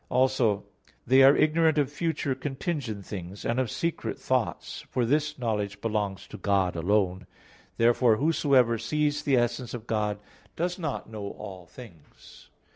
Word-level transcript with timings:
Also 0.09 0.63
they 1.05 1.21
are 1.21 1.35
ignorant 1.35 1.77
of 1.77 1.91
future 1.91 2.33
contingent 2.33 3.05
things, 3.05 3.45
and 3.45 3.59
of 3.59 3.69
secret 3.69 4.17
thoughts; 4.17 4.83
for 4.89 5.05
this 5.05 5.37
knowledge 5.37 5.79
belongs 5.79 6.25
to 6.25 6.39
God 6.39 6.75
alone. 6.75 7.27
Therefore 7.77 8.15
whosoever 8.17 8.79
sees 8.79 9.21
the 9.21 9.37
essence 9.37 9.75
of 9.75 9.85
God, 9.85 10.17
does 10.55 10.79
not 10.79 11.07
know 11.07 11.27
all 11.37 11.67
things. 11.67 12.49